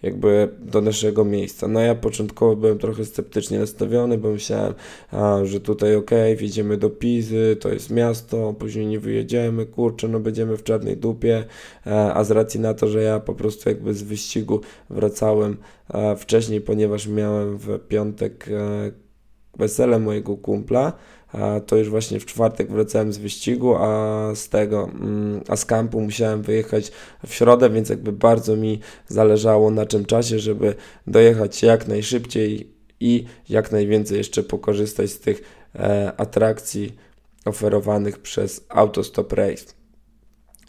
[0.03, 1.67] jakby do naszego miejsca.
[1.67, 4.73] No ja początkowo byłem trochę sceptycznie nastawiony, bo myślałem,
[5.11, 10.07] a, że tutaj okej, okay, wjedziemy do Pizy, to jest miasto, później nie wyjedziemy, kurczę,
[10.07, 11.45] no będziemy w czarnej dupie,
[11.85, 16.15] a, a z racji na to, że ja po prostu jakby z wyścigu wracałem a,
[16.15, 18.49] wcześniej, ponieważ miałem w piątek
[19.57, 20.93] wesele mojego kumpla,
[21.65, 26.01] to już właśnie w czwartek wracałem z wyścigu, a z tego, mm, a z kampu
[26.01, 26.91] musiałem wyjechać
[27.27, 30.75] w środę, więc jakby bardzo mi zależało na czym czasie, żeby
[31.07, 35.41] dojechać jak najszybciej i jak najwięcej jeszcze pokorzystać z tych
[35.75, 36.95] e, atrakcji
[37.45, 39.82] oferowanych przez Autostop Race.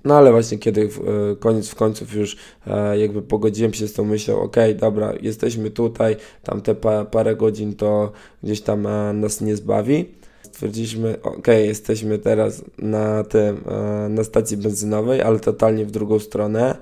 [0.05, 2.37] No ale właśnie kiedy e, koniec w końców już
[2.67, 7.37] e, jakby pogodziłem się z tą myślą, ok, dobra, jesteśmy tutaj, tam te pa, parę
[7.37, 8.13] godzin to
[8.43, 10.15] gdzieś tam e, nas nie zbawi.
[10.43, 13.65] Stwierdziliśmy, ok, jesteśmy teraz na tym,
[14.09, 16.77] na stacji benzynowej, ale totalnie w drugą stronę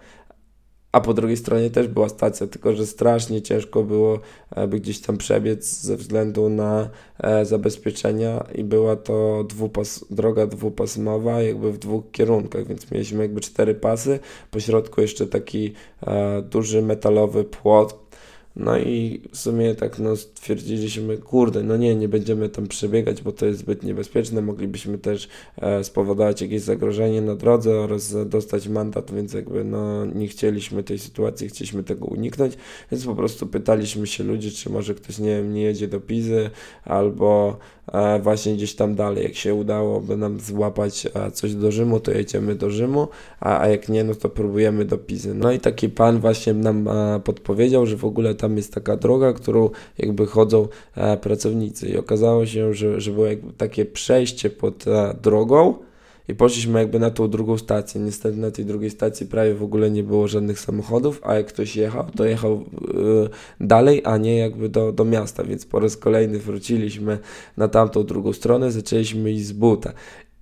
[0.92, 4.18] a po drugiej stronie też była stacja, tylko że strasznie ciężko było
[4.68, 11.42] by gdzieś tam przebiec ze względu na e, zabezpieczenia i była to dwupas, droga dwupasmowa
[11.42, 14.18] jakby w dwóch kierunkach, więc mieliśmy jakby cztery pasy,
[14.50, 15.72] po środku jeszcze taki
[16.06, 18.01] e, duży metalowy płot,
[18.56, 23.32] no i w sumie tak no stwierdziliśmy, kurde, no nie, nie będziemy tam przebiegać, bo
[23.32, 29.14] to jest zbyt niebezpieczne, moglibyśmy też e, spowodować jakieś zagrożenie na drodze oraz dostać mandat,
[29.14, 32.54] więc jakby no nie chcieliśmy tej sytuacji, chcieliśmy tego uniknąć,
[32.90, 36.50] więc po prostu pytaliśmy się ludzi, czy może ktoś, nie wiem, nie jedzie do Pizy
[36.84, 37.56] albo
[37.92, 42.10] e, właśnie gdzieś tam dalej, jak się udałoby nam złapać e, coś do Rzymu, to
[42.10, 43.08] jedziemy do Rzymu,
[43.40, 45.34] a, a jak nie, no to próbujemy do Pizy.
[45.34, 49.32] No i taki pan właśnie nam e, podpowiedział, że w ogóle tam jest taka droga,
[49.32, 54.88] którą jakby chodzą e, pracownicy i okazało się, że, że było jakby takie przejście pod
[54.88, 55.74] e, drogą
[56.28, 58.00] i poszliśmy jakby na tą drugą stację.
[58.00, 61.76] Niestety na tej drugiej stacji prawie w ogóle nie było żadnych samochodów, a jak ktoś
[61.76, 62.62] jechał, to jechał e,
[63.60, 67.18] dalej, a nie jakby do, do miasta, więc po raz kolejny wróciliśmy
[67.56, 69.92] na tamtą drugą stronę, zaczęliśmy iść z buta.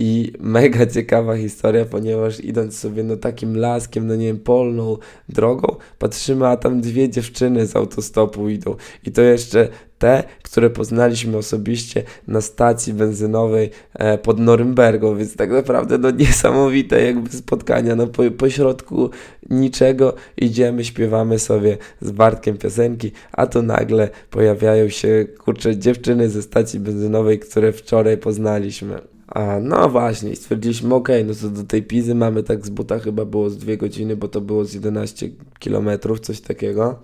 [0.02, 4.96] I mega ciekawa historia, ponieważ idąc sobie no takim laskiem, no nie wiem, polną
[5.28, 8.76] drogą, patrzymy, a tam dwie dziewczyny z autostopu idą.
[9.06, 15.50] I to jeszcze te, które poznaliśmy osobiście na stacji benzynowej e, pod Norymbergą, więc tak
[15.50, 19.10] naprawdę no niesamowite jakby spotkania, no po, po środku
[19.50, 26.42] niczego idziemy, śpiewamy sobie z Bartkiem piosenki, a tu nagle pojawiają się, kurczę, dziewczyny ze
[26.42, 29.00] stacji benzynowej, które wczoraj poznaliśmy.
[29.30, 33.24] A no właśnie, stwierdziliśmy, ok, no to do tej Pizy mamy tak z buta chyba
[33.24, 36.98] było z 2 godziny, bo to było z 11 kilometrów, coś takiego.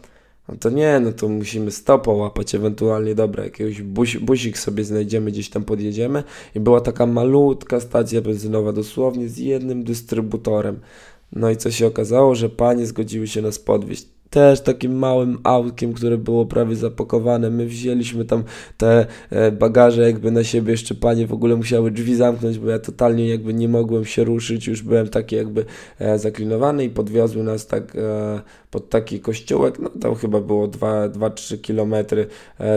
[0.49, 5.31] No to nie, no to musimy stopa łapać, ewentualnie dobra, jakiegoś buś, busik sobie znajdziemy,
[5.31, 6.25] gdzieś tam podjedziemy.
[6.55, 10.81] I była taka malutka stacja benzynowa, dosłownie z jednym dystrybutorem.
[11.33, 15.93] No i co się okazało, że panie zgodziły się nas podwieźć też takim małym autkiem,
[15.93, 17.51] które było prawie zapakowane.
[17.51, 18.45] My wzięliśmy tam
[18.77, 22.79] te e, bagaże jakby na siebie, jeszcze panie w ogóle musiały drzwi zamknąć, bo ja
[22.79, 25.65] totalnie jakby nie mogłem się ruszyć, już byłem taki jakby
[25.99, 28.41] e, zaklinowany i podwiozły nas tak e,
[28.77, 32.27] pod taki kościółek, no tam chyba było 2-3 kilometry,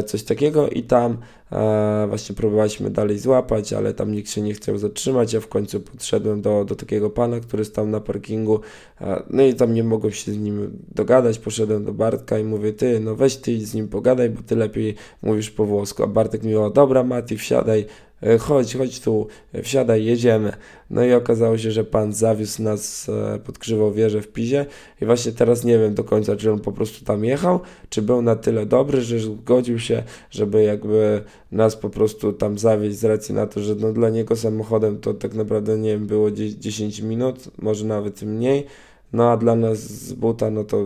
[0.06, 1.18] coś takiego i tam
[1.52, 5.34] E, właśnie próbowaliśmy dalej złapać, ale tam nikt się nie chciał zatrzymać.
[5.34, 8.60] Ja w końcu podszedłem do, do takiego pana, który stał na parkingu,
[9.02, 11.40] e, no i tam nie mogłem się z nim dogadać.
[11.40, 14.96] Poszedłem do Bartka i mówię, ty, no weź ty z nim pogadaj, bo ty lepiej
[15.22, 16.04] mówisz po włosku.
[16.04, 18.09] A Bartek mi mówił, dobra Mati, wsiadaj, E,
[18.40, 20.54] chodź, chodź tu, e, wsiadaj, jedziemy.
[20.90, 24.66] No i okazało się, że pan zawiózł nas e, pod Krzywą Wieżę w Pizie
[25.02, 28.22] i właśnie teraz nie wiem do końca, czy on po prostu tam jechał, czy był
[28.22, 33.36] na tyle dobry, że zgodził się, żeby jakby nas po prostu tam zawieźć z racji
[33.36, 37.50] na to, że no dla niego samochodem to tak naprawdę, nie wiem, było 10 minut,
[37.58, 38.66] może nawet mniej,
[39.14, 40.86] no a dla nas z buta, no to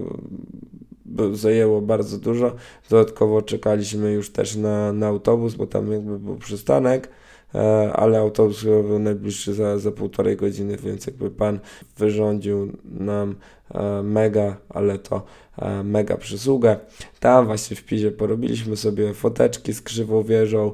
[1.34, 2.56] zajęło bardzo dużo.
[2.90, 7.10] Dodatkowo czekaliśmy już też na, na autobus, bo tam jakby był przystanek.
[7.56, 11.60] E, ale autobus był najbliższy za, za półtorej godziny, więc jakby pan
[11.98, 13.36] wyrządził nam
[14.04, 15.24] mega, ale to
[15.58, 16.78] e, mega przysługę.
[17.20, 20.72] Tam właśnie w Pizie porobiliśmy sobie foteczki z krzywą wieżą,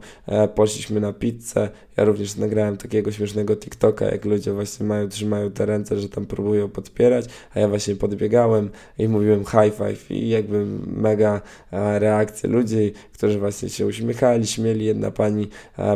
[0.55, 1.69] poszliśmy na pizzę.
[1.97, 6.25] Ja również nagrałem takiego śmiesznego TikToka, jak ludzie właśnie mają, trzymają te ręce, że tam
[6.25, 12.93] próbują podpierać, a ja właśnie podbiegałem i mówiłem high five i jakby mega reakcje ludzi,
[13.13, 14.85] którzy właśnie się uśmiechali, śmieli.
[14.85, 15.47] Jedna pani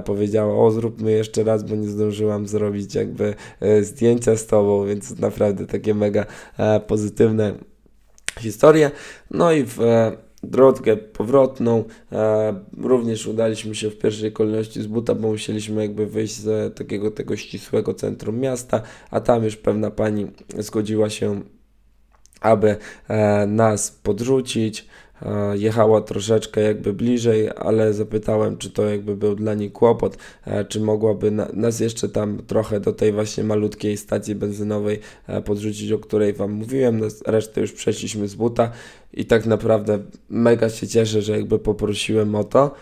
[0.06, 5.20] powiedziała, o zróbmy jeszcze raz, bo nie zdążyłam zrobić jakby e, zdjęcia z tobą, więc
[5.20, 6.26] naprawdę takie mega
[6.58, 7.53] e, pozytywne
[8.39, 8.91] historie.
[9.32, 11.84] No i w e, drogę powrotną.
[12.77, 17.36] również udaliśmy się w pierwszej kolejności z buta, bo musieliśmy jakby wyjść z takiego tego
[17.36, 20.27] ścisłego centrum miasta, a tam już pewna pani
[20.58, 21.41] zgodziła się,
[22.41, 22.75] aby
[23.47, 24.88] nas podrzucić.
[25.21, 30.65] E, jechała troszeczkę jakby bliżej, ale zapytałem, czy to jakby był dla niej kłopot, e,
[30.65, 35.99] czy mogłaby nas jeszcze tam trochę do tej właśnie malutkiej stacji benzynowej e, podrzucić, o
[35.99, 38.71] której Wam mówiłem, resztę już przeszliśmy z buta
[39.13, 39.99] i tak naprawdę
[40.30, 42.76] mega się cieszę, że jakby poprosiłem o to,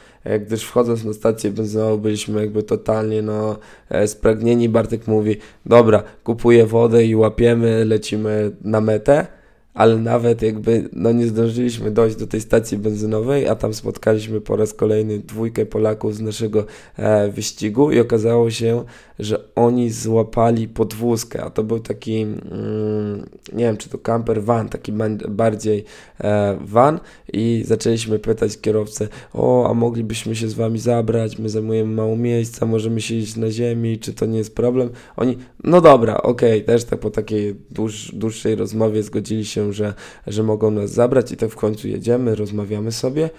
[0.46, 3.60] gdyż wchodząc na stację benzynową byliśmy jakby totalnie no
[4.06, 4.70] spragnieni.
[4.70, 9.41] Bartek mówi, dobra, kupuję wodę i łapiemy, lecimy na metę
[9.74, 14.56] ale nawet jakby no nie zdążyliśmy dojść do tej stacji benzynowej, a tam spotkaliśmy po
[14.56, 16.66] raz kolejny dwójkę Polaków z naszego
[16.98, 18.84] e, wyścigu i okazało się,
[19.20, 24.70] że oni złapali podwózkę, a to był taki, mm, nie wiem czy to camper van,
[24.70, 24.94] taki
[25.30, 25.84] bardziej
[26.20, 27.00] e, van
[27.34, 32.66] i zaczęliśmy pytać kierowcę, o a moglibyśmy się z wami zabrać, my zajmujemy mało miejsca,
[32.66, 34.90] możemy siedzieć na ziemi, czy to nie jest problem?
[35.18, 36.66] Oni, no dobra, okej, okay.
[36.66, 39.94] też tak po takiej dłuż, dłuższej rozmowie zgodzili się się, że,
[40.28, 43.30] że mogą nas zabrać i tak w końcu jedziemy, rozmawiamy sobie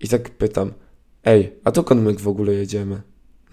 [0.00, 0.72] i tak pytam,
[1.24, 3.00] ej, a dokąd my w ogóle jedziemy?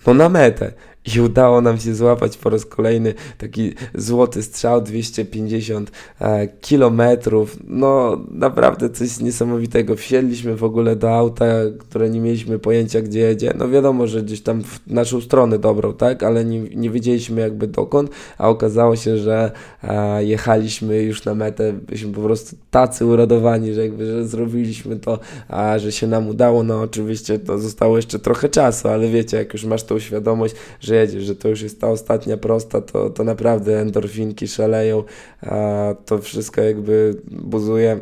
[0.08, 0.74] No na metę.
[1.14, 5.92] I udało nam się złapać po raz kolejny taki złoty strzał 250
[6.22, 7.58] e, kilometrów.
[7.68, 9.96] No naprawdę coś niesamowitego.
[9.96, 11.46] Wsiedliśmy w ogóle do auta,
[11.80, 13.54] które nie mieliśmy pojęcia gdzie jedzie.
[13.58, 16.24] No wiadomo, że gdzieś tam w naszą stronę dobrą, tak?
[16.24, 19.52] Ale nie, nie wiedzieliśmy jakby dokąd, a okazało się, że
[19.84, 21.74] e, jechaliśmy już na metę.
[21.74, 26.64] Byliśmy po prostu tacy uradowani, że jakby że zrobiliśmy to, a że się nam udało.
[26.64, 30.95] No oczywiście to zostało jeszcze trochę czasu, ale wiecie, jak już masz tą świadomość, że
[30.96, 35.04] jedziesz, że to już jest ta ostatnia prosta, to, to naprawdę endorfinki szaleją,
[35.42, 38.00] a to wszystko jakby buzuje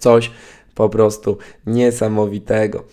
[0.00, 0.30] coś
[0.74, 2.84] po prostu niesamowitego.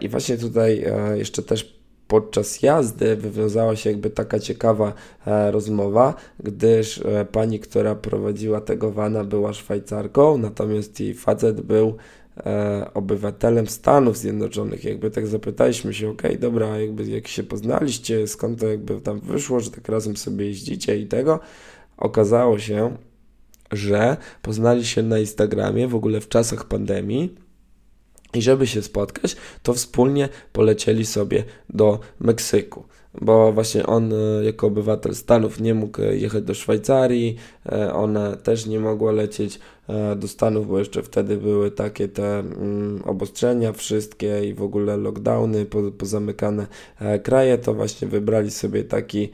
[0.00, 0.84] I właśnie tutaj
[1.14, 1.74] jeszcze też
[2.08, 4.92] podczas jazdy wywiązała się jakby taka ciekawa
[5.26, 11.96] e, rozmowa, gdyż e, pani, która prowadziła tego wana była Szwajcarką, natomiast jej facet był
[12.36, 14.84] e, obywatelem Stanów Zjednoczonych.
[14.84, 19.60] Jakby tak zapytaliśmy się, ok, dobra, jakby jak się poznaliście, skąd to jakby tam wyszło,
[19.60, 21.40] że tak razem sobie jeździcie i tego,
[21.96, 22.96] okazało się,
[23.72, 27.34] że poznali się na Instagramie w ogóle w czasach pandemii.
[28.34, 32.84] I żeby się spotkać, to wspólnie polecieli sobie do Meksyku
[33.20, 38.66] bo właśnie on e, jako obywatel Stanów nie mógł jechać do Szwajcarii, e, ona też
[38.66, 39.58] nie mogła lecieć
[40.16, 45.66] do Stanów, bo jeszcze wtedy były takie te mm, obostrzenia wszystkie i w ogóle lockdowny,
[45.98, 46.66] pozamykane.
[47.22, 49.30] Kraje, to właśnie wybrali sobie taki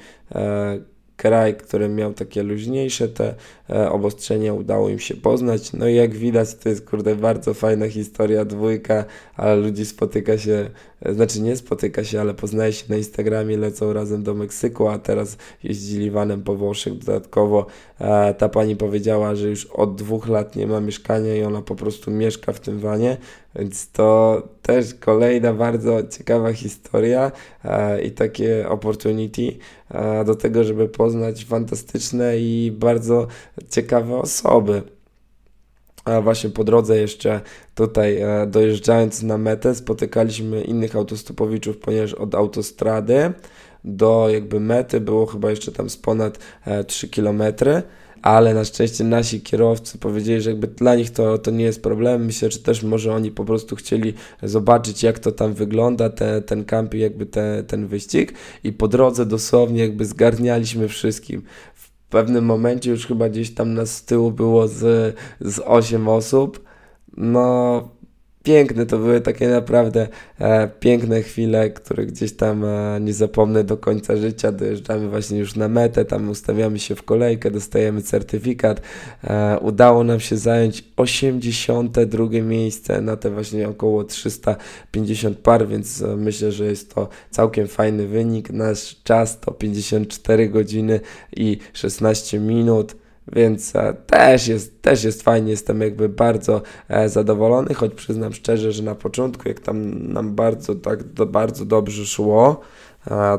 [1.20, 3.34] kraj, który miał takie luźniejsze te e,
[3.70, 5.72] obostrzenia, udało im się poznać.
[5.72, 9.04] No i jak widać, to jest kurde bardzo fajna historia, dwójka,
[9.36, 10.70] ale ludzi spotyka się,
[11.02, 14.98] e, znaczy nie spotyka się, ale poznaje się na Instagramie, lecą razem do Meksyku, a
[14.98, 16.98] teraz jeździli vanem po Włoszech.
[16.98, 17.66] Dodatkowo
[18.00, 21.74] e, ta pani powiedziała, że już od dwóch lat nie ma mieszkania i ona po
[21.74, 23.16] prostu mieszka w tym wanie,
[23.56, 27.32] więc to też kolejna bardzo ciekawa historia
[27.64, 29.42] e, i takie opportunity
[29.90, 33.26] e, do tego, żeby poznać fantastyczne i bardzo
[33.70, 34.82] ciekawe osoby.
[36.04, 37.40] A właśnie po drodze jeszcze
[37.74, 43.32] tutaj e, dojeżdżając na metę spotykaliśmy innych autostopowiczów, ponieważ od autostrady
[43.84, 46.38] do jakby mety było chyba jeszcze tam z ponad
[46.86, 47.82] 3 kilometry
[48.22, 52.24] ale na szczęście nasi kierowcy powiedzieli, że jakby dla nich to, to nie jest problem.
[52.24, 56.64] Myślę, że też może oni po prostu chcieli zobaczyć, jak to tam wygląda, te, ten
[56.64, 58.32] kamp i jakby te, ten wyścig
[58.64, 61.42] i po drodze dosłownie jakby zgarnialiśmy wszystkim.
[62.10, 66.64] W pewnym momencie już chyba gdzieś tam nas z tyłu było z, z 8 osób.
[67.16, 67.88] No,
[68.42, 73.76] piękne, to były takie naprawdę e, piękne chwile, które gdzieś tam e, nie zapomnę do
[73.76, 74.52] końca życia.
[74.52, 78.80] Dojeżdżamy właśnie już na metę, tam ustawiamy się w kolejkę, dostajemy certyfikat.
[79.24, 86.16] E, udało nam się zająć 82 miejsce na te właśnie około 350 par, więc e,
[86.16, 88.50] myślę, że jest to całkiem fajny wynik.
[88.50, 91.00] Nasz czas to 54 godziny
[91.36, 92.94] i 16 minut.
[93.32, 98.72] Więc e, też jest, też jest fajnie, jestem jakby bardzo e, zadowolony, choć przyznam szczerze,
[98.72, 102.60] że na początku, jak tam nam bardzo tak do, bardzo dobrze szło,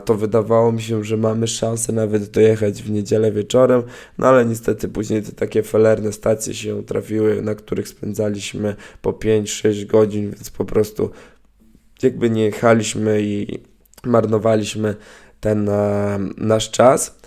[0.06, 3.84] to wydawało mi się, że mamy szansę nawet dojechać w niedzielę wieczorem,
[4.18, 9.86] no ale niestety później te takie felerne stacje się trafiły, na których spędzaliśmy po 5-6
[9.86, 11.10] godzin, więc po prostu
[12.04, 13.60] jakby nie jechaliśmy i
[14.04, 14.96] marnowaliśmy
[15.40, 17.21] ten e, nasz czas.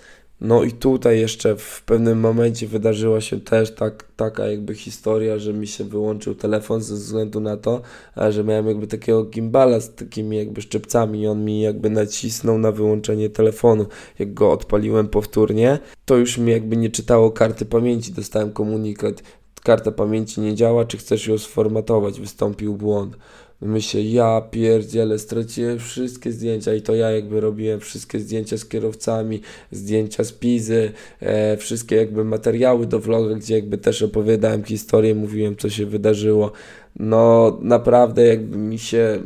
[0.47, 5.53] No i tutaj jeszcze w pewnym momencie wydarzyła się też tak, taka jakby historia, że
[5.53, 7.81] mi się wyłączył telefon ze względu na to,
[8.29, 12.71] że miałem jakby takiego gimbala z takimi jakby szczypcami i on mi jakby nacisnął na
[12.71, 13.85] wyłączenie telefonu.
[14.19, 19.23] Jak go odpaliłem powtórnie, to już mi jakby nie czytało karty pamięci, dostałem komunikat,
[19.63, 23.17] karta pamięci nie działa, czy chcesz ją sformatować, wystąpił błąd.
[23.65, 29.41] Myślę, ja pierdzielę, straciłem wszystkie zdjęcia i to ja jakby robiłem wszystkie zdjęcia z kierowcami,
[29.71, 35.55] zdjęcia z Pizy, e, wszystkie jakby materiały do vloga, gdzie jakby też opowiadałem historię, mówiłem
[35.55, 36.51] co się wydarzyło.
[36.95, 39.19] No naprawdę jakby mi się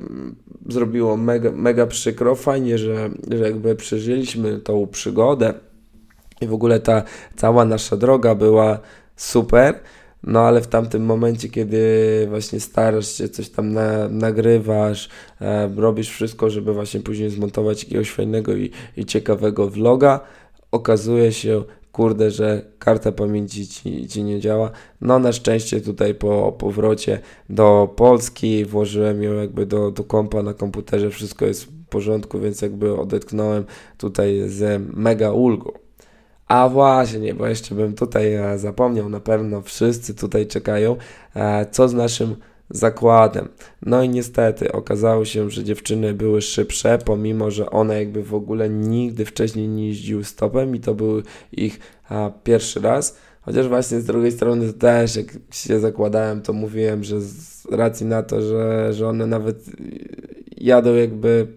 [0.69, 5.53] zrobiło mega, mega przykro, fajnie, że, że jakby przeżyliśmy tą przygodę
[6.41, 7.03] i w ogóle ta
[7.35, 8.79] cała nasza droga była
[9.15, 9.79] super,
[10.23, 15.09] no ale w tamtym momencie, kiedy właśnie starasz się, coś tam na, nagrywasz,
[15.41, 20.19] e, robisz wszystko, żeby właśnie później zmontować jakiegoś fajnego i, i ciekawego vloga,
[20.71, 24.71] okazuje się, kurde, że karta pamięci ci, ci nie działa.
[25.01, 30.53] No na szczęście tutaj po powrocie do Polski włożyłem ją jakby do, do kompa na
[30.53, 33.65] komputerze, wszystko jest w porządku, więc jakby odetchnąłem
[33.97, 35.88] tutaj z mega ulgą.
[36.49, 40.95] A właśnie, bo jeszcze bym tutaj e, zapomniał, na pewno wszyscy tutaj czekają,
[41.35, 42.35] e, co z naszym
[42.69, 43.47] zakładem.
[43.85, 48.69] No i niestety okazało się, że dziewczyny były szybsze, pomimo że one jakby w ogóle
[48.69, 51.21] nigdy wcześniej nie jeździły stopem i to był
[51.51, 51.79] ich
[52.43, 53.17] pierwszy raz.
[53.41, 58.23] Chociaż właśnie z drugiej strony też, jak się zakładałem, to mówiłem, że z racji na
[58.23, 59.57] to, że, że one nawet
[60.57, 61.47] jadą jakby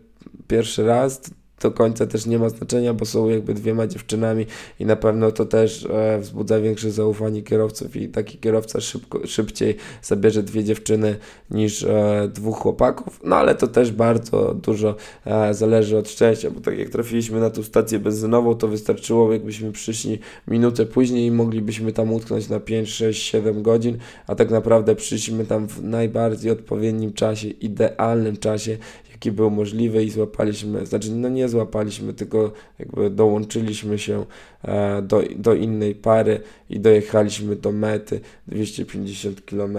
[0.48, 1.20] pierwszy raz,
[1.62, 4.46] do końca też nie ma znaczenia, bo są jakby dwiema dziewczynami
[4.80, 9.76] i na pewno to też e, wzbudza większe zaufanie kierowców i taki kierowca szybko, szybciej
[10.02, 11.16] zabierze dwie dziewczyny
[11.50, 14.94] niż e, dwóch chłopaków, no ale to też bardzo dużo
[15.24, 19.72] e, zależy od szczęścia, bo tak jak trafiliśmy na tą stację benzynową, to wystarczyło jakbyśmy
[19.72, 24.96] przyszli minutę później i moglibyśmy tam utknąć na 5, 6, 7 godzin, a tak naprawdę
[24.96, 28.78] przyszliśmy tam w najbardziej odpowiednim czasie, idealnym czasie,
[29.22, 34.24] jaki był możliwy i złapaliśmy, znaczy no nie złapaliśmy, tylko jakby dołączyliśmy się
[34.64, 39.78] e, do, do innej pary i dojechaliśmy do mety 250 km.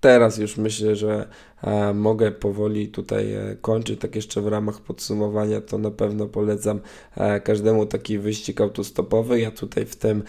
[0.00, 1.28] Teraz już myślę, że
[1.62, 4.00] e, mogę powoli tutaj e, kończyć.
[4.00, 6.80] Tak jeszcze w ramach podsumowania, to na pewno polecam
[7.44, 9.40] każdemu taki wyścig autostopowy.
[9.40, 10.22] Ja tutaj w tym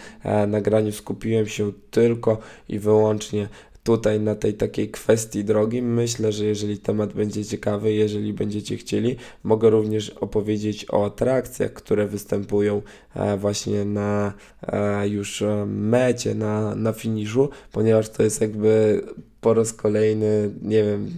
[0.48, 2.38] nagraniu skupiłem się tylko
[2.68, 3.48] i wyłącznie
[3.88, 5.82] tutaj na tej takiej kwestii drogi.
[5.82, 12.06] Myślę, że jeżeli temat będzie ciekawy, jeżeli będziecie chcieli, mogę również opowiedzieć o atrakcjach, które
[12.06, 12.82] występują
[13.14, 14.32] e, właśnie na
[14.62, 19.02] e, już e, mecie, na, na finiszu, ponieważ to jest jakby
[19.40, 21.10] po raz kolejny, nie wiem,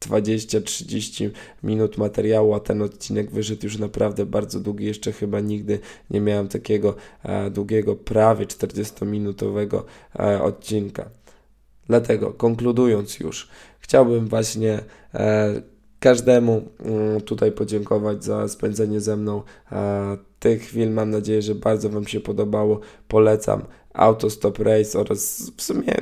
[0.00, 1.30] 20-30
[1.62, 4.86] minut materiału, a ten odcinek wyszedł już naprawdę bardzo długi.
[4.86, 5.78] Jeszcze chyba nigdy
[6.10, 6.94] nie miałem takiego
[7.50, 9.82] długiego, prawie 40-minutowego
[10.18, 11.10] e, odcinka.
[11.88, 13.48] Dlatego, konkludując już,
[13.80, 14.80] chciałbym właśnie
[15.14, 15.62] e,
[16.00, 20.90] każdemu mm, tutaj podziękować za spędzenie ze mną e, tych chwil.
[20.90, 22.80] Mam nadzieję, że bardzo Wam się podobało.
[23.08, 23.62] Polecam
[23.94, 25.94] Autostop Race oraz w sumie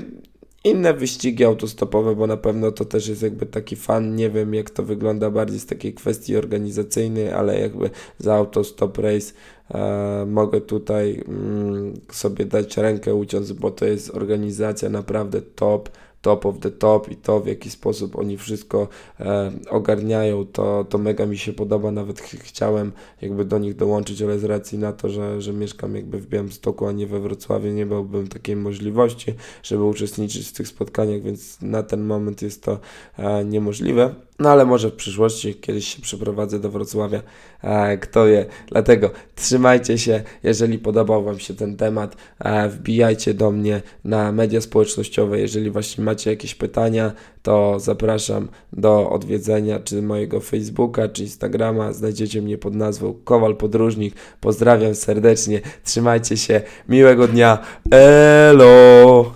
[0.65, 4.71] inne wyścigi autostopowe, bo na pewno to też jest jakby taki fan, nie wiem jak
[4.71, 9.33] to wygląda bardziej z takiej kwestii organizacyjnej, ale jakby za Autostop Race
[9.75, 15.89] e, mogę tutaj mm, sobie dać rękę uciąć, bo to jest organizacja naprawdę top,
[16.25, 18.89] top of the top i to w jaki sposób oni wszystko
[19.21, 24.23] e, ogarniają, to, to mega mi się podoba, nawet ch chciałem jakby do nich dołączyć,
[24.23, 27.69] ale z racji na to, że, że mieszkam jakby w Białymstoku, a nie we Wrocławiu,
[27.69, 32.79] nie miałbym takiej możliwości, żeby uczestniczyć w tych spotkaniach, więc na ten moment jest to
[33.19, 34.15] e, niemożliwe.
[34.39, 37.23] No ale może w przyszłości kiedyś się przeprowadzę do Wrocławia,
[37.63, 38.47] e, kto wie.
[38.69, 44.61] Dlatego trzymajcie się, jeżeli podobał Wam się ten temat, e, wbijajcie do mnie na media
[44.61, 45.41] społecznościowe.
[45.41, 47.13] Jeżeli właśnie macie jakieś pytania,
[47.43, 51.93] to zapraszam do odwiedzenia czy mojego Facebooka, czy Instagrama.
[51.93, 54.15] Znajdziecie mnie pod nazwą Kowal Podróżnik.
[54.41, 57.59] Pozdrawiam serdecznie, trzymajcie się, miłego dnia,
[57.91, 59.34] elo!